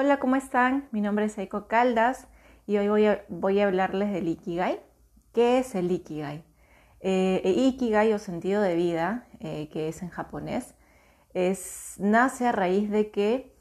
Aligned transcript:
Hola, 0.00 0.20
¿cómo 0.20 0.36
están? 0.36 0.86
Mi 0.92 1.00
nombre 1.00 1.24
es 1.24 1.36
Eiko 1.38 1.66
Caldas 1.66 2.28
y 2.68 2.76
hoy 2.76 3.18
voy 3.28 3.58
a, 3.58 3.66
hablarles 3.66 4.12
del 4.12 4.28
Ikigai. 4.28 4.78
¿Qué 5.34 5.58
es 5.58 5.74
el 5.74 5.90
Ikigai? 5.90 6.44
Eh, 7.00 7.42
Ikigai 7.44 8.12
o 8.12 8.20
sentido 8.20 8.62
de 8.62 8.76
vida, 8.76 9.26
eh, 9.40 9.68
que 9.72 9.88
es 9.88 10.00
en 10.02 10.10
japonés, 10.10 10.76
es, 11.34 11.96
nace 11.98 12.46
a 12.46 12.52
raíz 12.52 12.92
de 12.92 13.10
que 13.10 13.52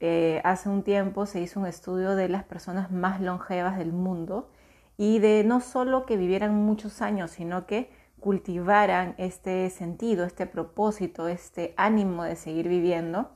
eh, 0.00 0.40
hace 0.44 0.70
un 0.70 0.82
tiempo 0.82 1.26
se 1.26 1.42
hizo 1.42 1.60
un 1.60 1.66
estudio 1.66 2.16
de 2.16 2.30
las 2.30 2.44
personas 2.44 2.90
más 2.90 3.20
longevas 3.20 3.76
del 3.76 3.92
mundo 3.92 4.50
y 4.96 5.18
de 5.18 5.44
no 5.44 5.60
solo 5.60 6.06
que 6.06 6.16
vivieran 6.16 6.54
muchos 6.54 7.02
años, 7.02 7.32
sino 7.32 7.66
que 7.66 7.90
cultivaran 8.18 9.14
este 9.18 9.68
sentido, 9.68 10.24
este 10.24 10.46
propósito, 10.46 11.28
este 11.28 11.74
ánimo 11.76 12.24
de 12.24 12.36
seguir 12.36 12.66
viviendo 12.66 13.30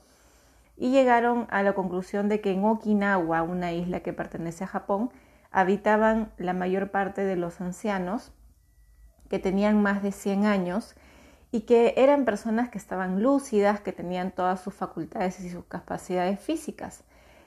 y 0.76 0.90
llegaron 0.90 1.46
a 1.50 1.62
la 1.62 1.74
conclusión 1.74 2.28
de 2.28 2.40
que 2.40 2.52
en 2.52 2.64
Okinawa, 2.64 3.42
una 3.42 3.72
isla 3.72 4.00
que 4.00 4.12
pertenece 4.12 4.64
a 4.64 4.68
Japón, 4.68 5.10
habitaban 5.50 6.32
la 6.36 6.52
mayor 6.52 6.90
parte 6.90 7.24
de 7.24 7.36
los 7.36 7.60
ancianos 7.60 8.32
que 9.28 9.38
tenían 9.38 9.82
más 9.82 10.02
de 10.02 10.12
100 10.12 10.44
años 10.44 10.94
y 11.50 11.62
que 11.62 11.94
eran 11.96 12.24
personas 12.24 12.68
que 12.68 12.78
estaban 12.78 13.22
lúcidas, 13.22 13.80
que 13.80 13.92
tenían 13.92 14.32
todas 14.32 14.60
sus 14.60 14.74
facultades 14.74 15.40
y 15.40 15.48
sus 15.48 15.64
capacidades 15.64 16.40
físicas. 16.40 17.04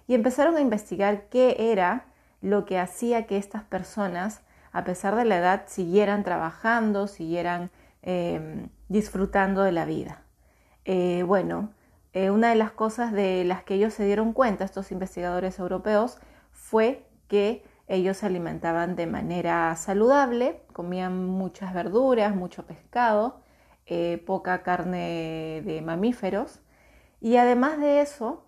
Y 0.07 0.15
empezaron 0.15 0.55
a 0.57 0.61
investigar 0.61 1.25
qué 1.29 1.71
era 1.71 2.05
lo 2.41 2.65
que 2.65 2.79
hacía 2.79 3.27
que 3.27 3.37
estas 3.37 3.63
personas, 3.63 4.41
a 4.71 4.83
pesar 4.83 5.15
de 5.15 5.25
la 5.25 5.37
edad, 5.37 5.63
siguieran 5.67 6.23
trabajando, 6.23 7.07
siguieran 7.07 7.69
eh, 8.01 8.67
disfrutando 8.87 9.61
de 9.61 9.71
la 9.71 9.85
vida. 9.85 10.21
Eh, 10.85 11.23
bueno, 11.23 11.69
eh, 12.13 12.29
una 12.29 12.49
de 12.49 12.55
las 12.55 12.71
cosas 12.71 13.11
de 13.11 13.43
las 13.43 13.63
que 13.63 13.75
ellos 13.75 13.93
se 13.93 14.05
dieron 14.05 14.33
cuenta, 14.33 14.63
estos 14.65 14.91
investigadores 14.91 15.59
europeos, 15.59 16.17
fue 16.51 17.05
que 17.27 17.63
ellos 17.87 18.17
se 18.17 18.25
alimentaban 18.25 18.95
de 18.95 19.07
manera 19.07 19.75
saludable, 19.75 20.61
comían 20.73 21.25
muchas 21.25 21.73
verduras, 21.73 22.35
mucho 22.35 22.65
pescado, 22.65 23.41
eh, 23.85 24.23
poca 24.25 24.61
carne 24.63 25.61
de 25.65 25.81
mamíferos 25.81 26.61
y 27.21 27.35
además 27.35 27.79
de 27.79 28.01
eso, 28.01 28.45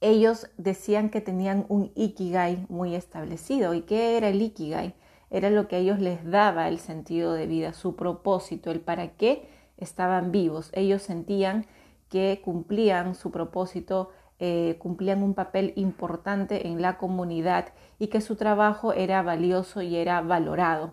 ellos 0.00 0.50
decían 0.56 1.08
que 1.08 1.20
tenían 1.20 1.66
un 1.68 1.92
ikigai 1.94 2.66
muy 2.68 2.94
establecido. 2.94 3.74
¿Y 3.74 3.82
qué 3.82 4.16
era 4.16 4.28
el 4.28 4.42
ikigai? 4.42 4.94
Era 5.30 5.50
lo 5.50 5.68
que 5.68 5.76
a 5.76 5.78
ellos 5.78 6.00
les 6.00 6.28
daba 6.28 6.68
el 6.68 6.78
sentido 6.78 7.32
de 7.32 7.46
vida, 7.46 7.72
su 7.72 7.96
propósito, 7.96 8.70
el 8.70 8.80
para 8.80 9.16
qué 9.16 9.48
estaban 9.76 10.32
vivos. 10.32 10.70
Ellos 10.74 11.02
sentían 11.02 11.66
que 12.14 12.40
cumplían 12.44 13.16
su 13.16 13.32
propósito, 13.32 14.12
eh, 14.38 14.76
cumplían 14.78 15.20
un 15.24 15.34
papel 15.34 15.72
importante 15.74 16.68
en 16.68 16.80
la 16.80 16.96
comunidad 16.96 17.72
y 17.98 18.06
que 18.06 18.20
su 18.20 18.36
trabajo 18.36 18.92
era 18.92 19.20
valioso 19.22 19.82
y 19.82 19.96
era 19.96 20.20
valorado. 20.20 20.92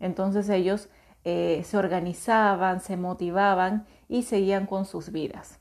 Entonces 0.00 0.48
ellos 0.48 0.88
eh, 1.24 1.60
se 1.66 1.76
organizaban, 1.76 2.80
se 2.80 2.96
motivaban 2.96 3.84
y 4.08 4.22
seguían 4.22 4.64
con 4.64 4.86
sus 4.86 5.12
vidas. 5.12 5.60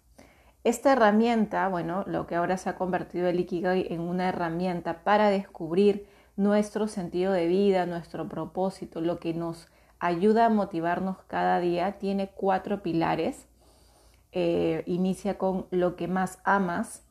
Esta 0.64 0.94
herramienta, 0.94 1.68
bueno, 1.68 2.06
lo 2.08 2.26
que 2.26 2.36
ahora 2.36 2.56
se 2.56 2.70
ha 2.70 2.78
convertido 2.78 3.28
el 3.28 3.42
Ikigai 3.42 3.88
en 3.90 4.00
una 4.00 4.30
herramienta 4.30 5.04
para 5.04 5.30
descubrir 5.30 6.08
nuestro 6.38 6.88
sentido 6.88 7.34
de 7.34 7.48
vida, 7.48 7.86
nuestro 7.86 8.30
propósito, 8.30 9.02
lo 9.02 9.20
que 9.20 9.34
nos 9.34 9.68
ayuda 10.00 10.46
a 10.46 10.50
motivarnos 10.50 11.18
cada 11.28 11.60
día, 11.60 11.98
tiene 12.00 12.30
cuatro 12.30 12.82
pilares 12.82 13.50
eh, 14.34 14.84
inicia 14.86 15.38
con 15.38 15.68
lo 15.72 15.96
que 15.96 16.08
más 16.08 16.40
amas 16.44 17.04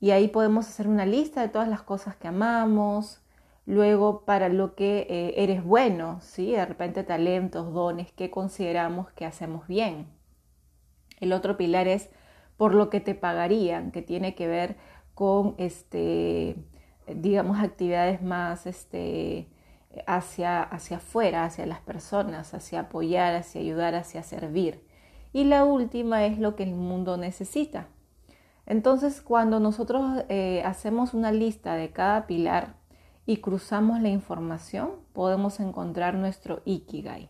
y 0.00 0.10
ahí 0.12 0.28
podemos 0.28 0.66
hacer 0.68 0.88
una 0.88 1.06
lista 1.06 1.42
de 1.42 1.48
todas 1.48 1.68
las 1.68 1.82
cosas 1.82 2.16
que 2.16 2.28
amamos, 2.28 3.22
luego 3.66 4.24
para 4.24 4.48
lo 4.48 4.74
que 4.74 5.06
eh, 5.10 5.34
eres 5.36 5.62
bueno, 5.64 6.20
¿sí? 6.22 6.52
de 6.52 6.64
repente 6.66 7.04
talentos, 7.04 7.72
dones, 7.72 8.10
que 8.12 8.30
consideramos 8.30 9.10
que 9.12 9.26
hacemos 9.26 9.66
bien. 9.68 10.06
El 11.20 11.32
otro 11.32 11.56
pilar 11.56 11.86
es 11.86 12.10
por 12.56 12.74
lo 12.74 12.90
que 12.90 13.00
te 13.00 13.14
pagarían, 13.14 13.90
que 13.90 14.02
tiene 14.02 14.34
que 14.34 14.46
ver 14.46 14.76
con, 15.14 15.54
este, 15.58 16.56
digamos, 17.06 17.58
actividades 17.58 18.22
más 18.22 18.66
este, 18.66 19.48
hacia, 20.06 20.62
hacia 20.62 20.96
afuera, 20.98 21.44
hacia 21.44 21.66
las 21.66 21.80
personas, 21.80 22.54
hacia 22.54 22.80
apoyar, 22.80 23.34
hacia 23.34 23.60
ayudar, 23.60 23.94
hacia 23.94 24.22
servir 24.22 24.89
y 25.32 25.44
la 25.44 25.64
última 25.64 26.26
es 26.26 26.38
lo 26.38 26.56
que 26.56 26.64
el 26.64 26.74
mundo 26.74 27.16
necesita. 27.16 27.88
Entonces, 28.66 29.20
cuando 29.20 29.60
nosotros 29.60 30.24
eh, 30.28 30.62
hacemos 30.64 31.14
una 31.14 31.32
lista 31.32 31.74
de 31.74 31.90
cada 31.90 32.26
pilar 32.26 32.74
y 33.26 33.38
cruzamos 33.38 34.00
la 34.00 34.08
información, 34.08 34.90
podemos 35.12 35.60
encontrar 35.60 36.14
nuestro 36.14 36.62
Ikigai. 36.64 37.28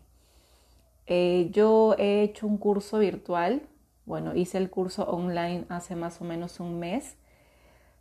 Eh, 1.07 1.49
yo 1.51 1.95
he 1.97 2.21
hecho 2.21 2.47
un 2.47 2.57
curso 2.57 2.99
virtual, 2.99 3.63
bueno, 4.05 4.35
hice 4.35 4.57
el 4.57 4.69
curso 4.69 5.03
online 5.03 5.65
hace 5.69 5.95
más 5.95 6.21
o 6.21 6.25
menos 6.25 6.59
un 6.59 6.79
mes, 6.79 7.17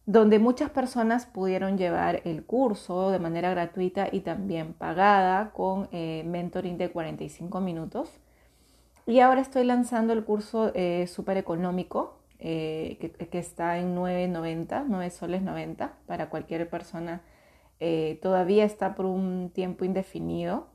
donde 0.07 0.39
muchas 0.39 0.71
personas 0.71 1.27
pudieron 1.27 1.79
llevar 1.79 2.23
el 2.25 2.45
curso 2.45 3.11
de 3.11 3.19
manera 3.19 3.51
gratuita 3.51 4.09
y 4.11 4.21
también 4.21 4.73
pagada 4.73 5.51
con 5.53 5.89
eh, 5.93 6.25
mentoring 6.27 6.79
de 6.79 6.91
45 6.91 7.61
minutos 7.61 8.11
y 9.11 9.19
ahora 9.19 9.41
estoy 9.41 9.65
lanzando 9.65 10.13
el 10.13 10.25
curso 10.25 10.71
eh, 10.75 11.09
súper 11.09 11.37
económico, 11.37 12.21
eh, 12.39 12.97
que, 13.31 13.39
está 13.39 13.79
en 13.79 13.97
9.90, 13.97 14.85
9 14.87 15.11
soles 15.11 15.43
90 15.43 15.93
para 16.07 16.31
cualquier 16.31 16.71
persona. 16.71 17.23
Eh, 17.81 18.21
todavía 18.23 18.65
está 18.65 18.95
por 18.95 19.07
un 19.07 19.51
tiempo 19.53 19.85
indefinido. 19.85 20.69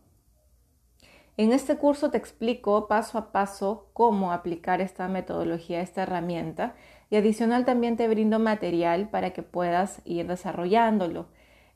En 1.38 1.54
este 1.54 1.78
curso 1.78 2.12
te 2.12 2.18
explico 2.18 2.88
paso 2.88 3.18
a 3.18 3.32
paso 3.32 3.90
cómo 3.94 4.34
aplicar 4.34 4.82
esta 4.82 5.08
metodología, 5.08 5.80
esta 5.80 6.04
herramienta 6.04 6.76
y 7.10 7.16
adicional 7.16 7.64
también 7.64 7.96
te 7.96 8.08
brindo 8.08 8.40
material 8.40 9.10
para 9.10 9.32
que 9.32 9.44
puedas 9.44 10.02
ir 10.04 10.28
desarrollándolo. 10.28 11.28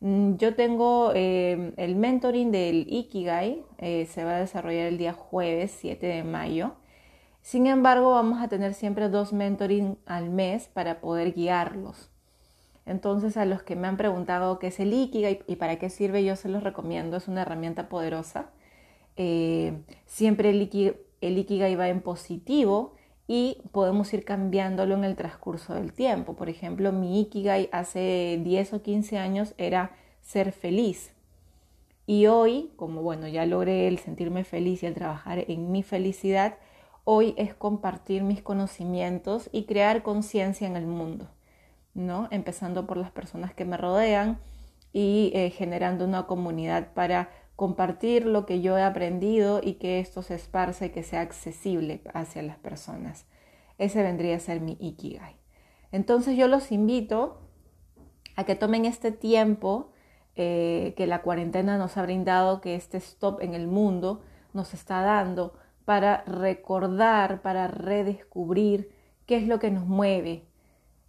Mm, 0.01 0.37
yo 0.37 0.55
tengo 0.55 1.11
em, 1.13 1.73
el 1.77 1.95
mentoring 1.95 2.51
del 2.51 2.85
Ikigai, 2.89 3.63
eh, 3.77 4.05
se 4.05 4.23
va 4.23 4.37
a 4.37 4.39
desarrollar 4.39 4.87
el 4.87 4.97
día 4.97 5.13
jueves 5.13 5.71
7 5.79 6.07
de 6.07 6.23
mayo. 6.23 6.73
Sin 7.41 7.67
embargo, 7.67 8.11
vamos 8.11 8.41
a 8.41 8.47
tener 8.47 8.73
siempre 8.73 9.09
dos 9.09 9.33
mentoring 9.33 9.97
al 10.05 10.29
mes 10.29 10.67
para 10.67 11.01
poder 11.01 11.33
guiarlos. 11.33 12.09
Entonces, 12.85 13.37
a 13.37 13.45
los 13.45 13.63
que 13.63 13.75
me 13.75 13.87
han 13.87 13.97
preguntado 13.97 14.59
qué 14.59 14.67
es 14.67 14.79
el 14.79 14.93
Ikigai 14.93 15.43
y 15.47 15.55
para 15.57 15.77
qué 15.79 15.89
sirve, 15.89 16.23
yo 16.23 16.35
se 16.35 16.49
los 16.49 16.63
recomiendo. 16.63 17.17
Es 17.17 17.27
una 17.27 17.43
herramienta 17.43 17.89
poderosa. 17.89 18.49
Eh, 19.17 19.73
siempre 20.05 20.49
el 20.51 21.37
Ikigai 21.37 21.75
va 21.75 21.89
en 21.89 22.01
positivo 22.01 22.95
y 23.31 23.61
podemos 23.71 24.11
ir 24.11 24.25
cambiándolo 24.25 24.95
en 24.95 25.03
el 25.03 25.15
transcurso 25.15 25.75
del 25.75 25.93
tiempo. 25.93 26.33
Por 26.33 26.49
ejemplo, 26.49 26.91
mi 26.91 27.21
Ikigai 27.21 27.69
hace 27.71 28.41
10 28.43 28.73
o 28.73 28.81
15 28.81 29.19
años 29.19 29.53
era 29.59 29.91
ser 30.23 30.51
feliz. 30.51 31.13
Y 32.07 32.25
hoy, 32.25 32.71
como 32.75 33.03
bueno, 33.03 33.27
ya 33.27 33.45
logré 33.45 33.87
el 33.87 33.99
sentirme 33.99 34.43
feliz 34.43 34.81
y 34.81 34.87
el 34.87 34.95
trabajar 34.95 35.45
en 35.47 35.71
mi 35.71 35.83
felicidad, 35.83 36.55
hoy 37.03 37.35
es 37.37 37.53
compartir 37.53 38.23
mis 38.23 38.41
conocimientos 38.41 39.47
y 39.51 39.65
crear 39.65 40.01
conciencia 40.01 40.65
en 40.65 40.75
el 40.75 40.87
mundo, 40.87 41.29
¿no? 41.93 42.29
Empezando 42.31 42.87
por 42.87 42.97
las 42.97 43.11
personas 43.11 43.53
que 43.53 43.63
me 43.63 43.77
rodean 43.77 44.39
y 44.91 45.31
eh, 45.35 45.51
generando 45.51 46.03
una 46.03 46.25
comunidad 46.25 46.93
para 46.95 47.29
compartir 47.59 48.25
lo 48.25 48.45
que 48.45 48.61
yo 48.61 48.77
he 48.77 48.83
aprendido 48.83 49.59
y 49.61 49.73
que 49.73 49.99
esto 49.99 50.21
se 50.21 50.33
esparce 50.33 50.85
y 50.85 50.89
que 50.91 51.03
sea 51.03 51.19
accesible 51.19 52.01
hacia 52.13 52.41
las 52.41 52.57
personas. 52.57 53.25
Ese 53.77 54.01
vendría 54.01 54.37
a 54.37 54.39
ser 54.39 54.61
mi 54.61 54.77
Ikigai. 54.79 55.35
Entonces 55.91 56.37
yo 56.37 56.47
los 56.47 56.71
invito 56.71 57.41
a 58.37 58.45
que 58.45 58.55
tomen 58.55 58.85
este 58.85 59.11
tiempo 59.11 59.91
eh, 60.37 60.93
que 60.95 61.05
la 61.05 61.21
cuarentena 61.21 61.77
nos 61.77 61.97
ha 61.97 62.03
brindado, 62.03 62.61
que 62.61 62.75
este 62.75 62.95
stop 62.95 63.41
en 63.41 63.53
el 63.53 63.67
mundo 63.67 64.21
nos 64.53 64.73
está 64.73 65.01
dando 65.01 65.53
para 65.83 66.23
recordar, 66.23 67.41
para 67.41 67.67
redescubrir 67.67 68.89
qué 69.25 69.35
es 69.35 69.45
lo 69.45 69.59
que 69.59 69.69
nos 69.69 69.85
mueve, 69.85 70.45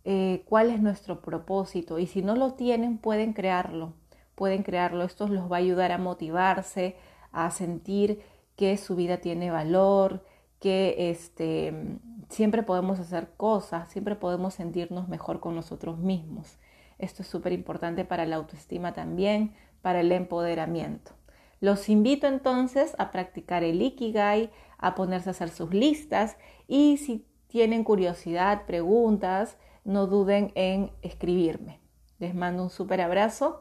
eh, 0.03 0.43
cuál 0.47 0.71
es 0.71 0.83
nuestro 0.83 1.21
propósito 1.21 2.01
y 2.01 2.09
si 2.09 2.23
no 2.23 2.35
lo 2.35 2.55
tienen 2.55 2.99
pueden 2.99 3.35
crearlo 3.35 4.00
pueden 4.41 4.63
crearlo. 4.63 5.05
Esto 5.05 5.29
los 5.29 5.53
va 5.53 5.57
a 5.57 5.59
ayudar 5.59 5.93
a 5.93 5.99
motivarse, 5.99 6.97
a 7.31 7.51
sentir 7.51 8.23
que 8.57 8.79
su 8.79 8.97
vida 8.97 9.19
tiene 9.19 9.51
valor, 9.51 10.25
que 10.61 11.11
este, 11.11 11.99
siempre 12.31 12.63
podemos 12.63 12.99
hacer 12.99 13.35
cosas, 13.37 13.91
siempre 13.91 14.17
podemos 14.17 14.55
sentirnos 14.55 15.09
mejor 15.09 15.41
con 15.41 15.55
nosotros 15.55 15.99
mismos. 15.99 16.59
Esto 16.97 17.21
es 17.21 17.29
súper 17.29 17.53
importante 17.53 18.07
para 18.07 18.25
la 18.25 18.37
autoestima 18.37 18.95
también, 18.95 19.53
para 19.83 20.01
el 20.01 20.11
empoderamiento. 20.11 21.13
Los 21.61 21.91
invito 21.91 22.27
entonces 22.27 22.95
a 22.97 23.11
practicar 23.11 23.63
el 23.63 23.83
Ikigai, 23.83 24.49
a 24.79 24.95
ponerse 24.95 25.29
a 25.29 25.33
hacer 25.33 25.51
sus 25.51 25.75
listas 25.75 26.39
y 26.67 26.97
si 26.97 27.27
tienen 27.47 27.85
curiosidad, 27.85 28.65
preguntas, 28.65 29.59
no 29.85 30.07
duden 30.07 30.51
en 30.55 30.93
escribirme. 31.03 31.79
Les 32.19 32.35
mando 32.35 32.63
un 32.63 32.71
súper 32.71 33.03
abrazo 33.03 33.61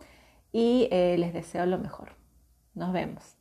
y 0.52 0.88
eh, 0.92 1.16
les 1.18 1.34
deseo 1.34 1.66
lo 1.66 1.78
mejor. 1.78 2.16
Nos 2.74 2.94
vemos. 2.94 3.39